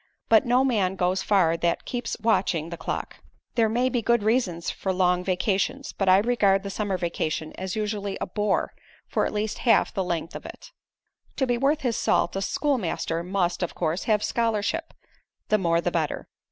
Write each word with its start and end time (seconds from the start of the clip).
But 0.29 0.47
no 0.47 0.65
man 0.65 0.95
goes 0.95 1.21
far 1.21 1.55
that 1.57 1.85
keeps 1.85 2.17
watching 2.19 2.69
the 2.71 2.75
clock. 2.75 3.17
There 3.53 3.69
may 3.69 3.87
be 3.87 4.01
good 4.01 4.23
reasons 4.23 4.71
for 4.71 4.91
long 4.91 5.23
vacations, 5.23 5.93
but 5.95 6.09
I 6.09 6.17
regard 6.17 6.63
the 6.63 6.71
summer 6.71 6.97
vacation 6.97 7.53
as 7.53 7.75
usually 7.75 8.17
a 8.19 8.25
bore 8.25 8.73
for 9.07 9.27
at 9.27 9.31
least 9.31 9.59
half 9.59 9.93
the 9.93 10.03
length 10.03 10.35
of 10.35 10.43
it. 10.43 10.71
"To 11.35 11.45
be 11.45 11.55
worth 11.55 11.81
his 11.81 11.97
salt, 11.97 12.35
a 12.35 12.41
schoolmaster 12.41 13.21
must, 13.21 13.61
of 13.61 13.75
course, 13.75 14.05
have 14.05 14.23
scholarship 14.23 14.95
the 15.49 15.59
more 15.59 15.79
the 15.81 15.91
better. 15.91 16.27